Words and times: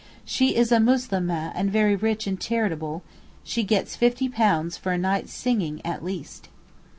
She 0.25 0.55
is 0.55 0.71
a 0.71 0.79
Muslimeh 0.79 1.51
and 1.53 1.71
very 1.71 1.95
rich 1.95 2.25
and 2.25 2.39
charitable; 2.41 3.03
she 3.43 3.61
gets 3.63 3.95
£50 3.95 4.79
for 4.79 4.91
a 4.93 4.97
night's 4.97 5.31
singing 5.31 5.79
at 5.85 6.03
least. 6.03 6.49